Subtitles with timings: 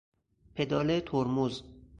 [0.55, 1.61] پدال ترمز